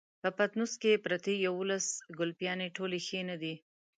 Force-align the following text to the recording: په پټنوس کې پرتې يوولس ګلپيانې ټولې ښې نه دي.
په 0.21 0.29
پټنوس 0.37 0.73
کې 0.81 1.01
پرتې 1.05 1.33
يوولس 1.45 1.87
ګلپيانې 2.19 2.67
ټولې 2.75 2.99
ښې 3.07 3.21
نه 3.29 3.35
دي. 3.41 3.55